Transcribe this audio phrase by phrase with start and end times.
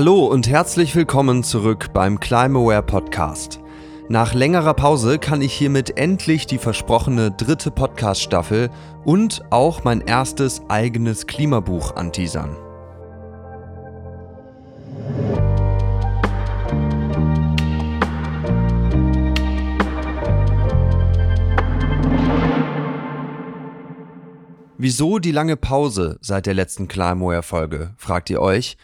[0.00, 3.60] Hallo und herzlich willkommen zurück beim Climaware Podcast.
[4.08, 8.70] Nach längerer Pause kann ich hiermit endlich die versprochene dritte Podcast-Staffel
[9.04, 12.56] und auch mein erstes eigenes Klimabuch anteasern.
[24.78, 28.78] Wieso die lange Pause seit der letzten Climaware-Folge, fragt ihr euch?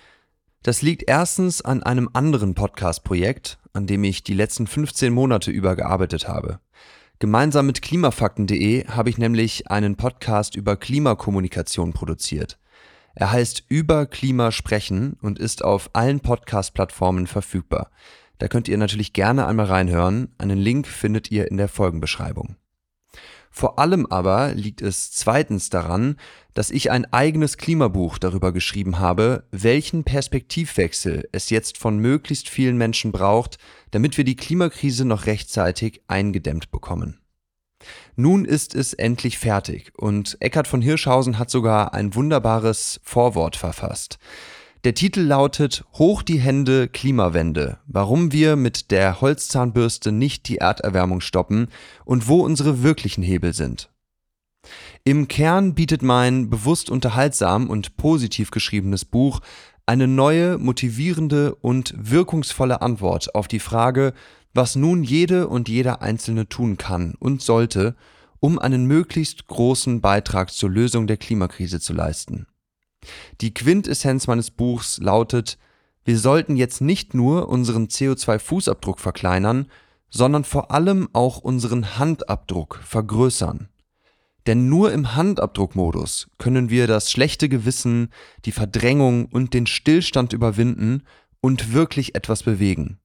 [0.66, 5.76] Das liegt erstens an einem anderen Podcast-Projekt, an dem ich die letzten 15 Monate über
[5.76, 6.58] gearbeitet habe.
[7.20, 12.58] Gemeinsam mit klimafakten.de habe ich nämlich einen Podcast über Klimakommunikation produziert.
[13.14, 17.88] Er heißt Über Klima sprechen und ist auf allen Podcast-Plattformen verfügbar.
[18.38, 20.34] Da könnt ihr natürlich gerne einmal reinhören.
[20.36, 22.56] Einen Link findet ihr in der Folgenbeschreibung.
[23.58, 26.16] Vor allem aber liegt es zweitens daran,
[26.52, 32.76] dass ich ein eigenes Klimabuch darüber geschrieben habe, welchen Perspektivwechsel es jetzt von möglichst vielen
[32.76, 33.56] Menschen braucht,
[33.92, 37.18] damit wir die Klimakrise noch rechtzeitig eingedämmt bekommen.
[38.14, 44.18] Nun ist es endlich fertig und Eckhard von Hirschhausen hat sogar ein wunderbares Vorwort verfasst.
[44.86, 51.20] Der Titel lautet Hoch die Hände Klimawende, warum wir mit der Holzzahnbürste nicht die Erderwärmung
[51.20, 51.70] stoppen
[52.04, 53.90] und wo unsere wirklichen Hebel sind.
[55.02, 59.40] Im Kern bietet mein bewusst unterhaltsam und positiv geschriebenes Buch
[59.86, 64.12] eine neue, motivierende und wirkungsvolle Antwort auf die Frage,
[64.54, 67.96] was nun jede und jeder Einzelne tun kann und sollte,
[68.38, 72.46] um einen möglichst großen Beitrag zur Lösung der Klimakrise zu leisten.
[73.40, 75.58] Die Quintessenz meines Buchs lautet,
[76.04, 79.66] wir sollten jetzt nicht nur unseren CO2-Fußabdruck verkleinern,
[80.08, 83.68] sondern vor allem auch unseren Handabdruck vergrößern.
[84.46, 88.10] Denn nur im Handabdruckmodus können wir das schlechte Gewissen,
[88.44, 91.02] die Verdrängung und den Stillstand überwinden
[91.40, 92.98] und wirklich etwas bewegen.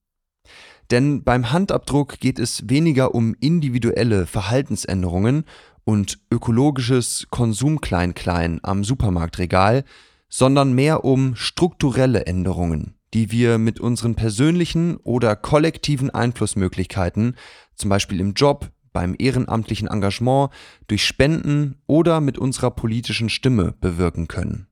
[0.91, 5.45] Denn beim Handabdruck geht es weniger um individuelle Verhaltensänderungen
[5.83, 9.83] und ökologisches Konsumklein-Klein am Supermarktregal,
[10.29, 17.35] sondern mehr um strukturelle Änderungen, die wir mit unseren persönlichen oder kollektiven Einflussmöglichkeiten,
[17.75, 20.51] zum Beispiel im Job, beim ehrenamtlichen Engagement,
[20.87, 24.67] durch Spenden oder mit unserer politischen Stimme bewirken können.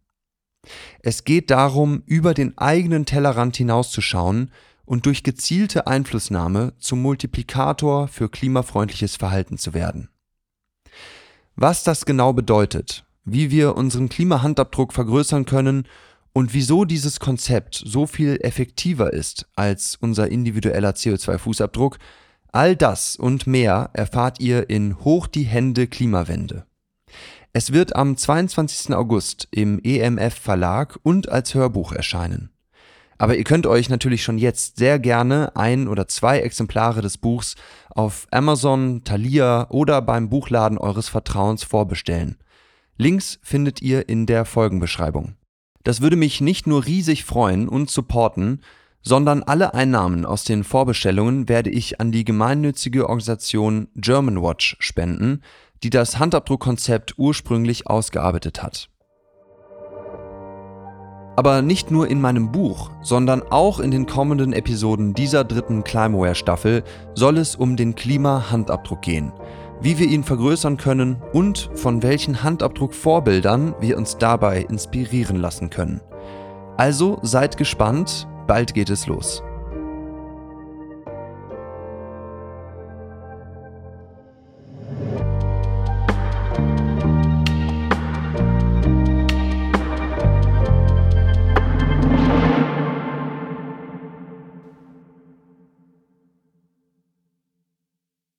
[1.02, 4.52] Es geht darum, über den eigenen Tellerrand hinauszuschauen
[4.86, 10.10] und durch gezielte Einflussnahme zum Multiplikator für klimafreundliches Verhalten zu werden.
[11.62, 15.90] Was das genau bedeutet, wie wir unseren Klimahandabdruck vergrößern können
[16.32, 21.98] und wieso dieses Konzept so viel effektiver ist als unser individueller CO2-Fußabdruck,
[22.54, 26.66] all das und mehr erfahrt ihr in Hoch die Hände Klimawende.
[27.52, 28.96] Es wird am 22.
[28.96, 32.52] August im EMF Verlag und als Hörbuch erscheinen.
[33.20, 37.56] Aber ihr könnt euch natürlich schon jetzt sehr gerne ein oder zwei Exemplare des Buchs
[37.90, 42.38] auf Amazon, Thalia oder beim Buchladen eures Vertrauens vorbestellen.
[42.98, 45.36] Links findet ihr in der Folgenbeschreibung.
[45.84, 48.62] Das würde mich nicht nur riesig freuen und supporten,
[49.02, 55.42] sondern alle Einnahmen aus den Vorbestellungen werde ich an die gemeinnützige Organisation Germanwatch spenden,
[55.84, 58.90] die das Handabdruckkonzept ursprünglich ausgearbeitet hat.
[61.40, 66.36] Aber nicht nur in meinem Buch, sondern auch in den kommenden Episoden dieser dritten Climaware
[66.36, 66.84] Staffel
[67.16, 69.32] soll es um den Klima-Handabdruck gehen,
[69.80, 76.02] wie wir ihn vergrößern können und von welchen Handabdruck-Vorbildern wir uns dabei inspirieren lassen können.
[76.76, 79.42] Also seid gespannt, bald geht es los.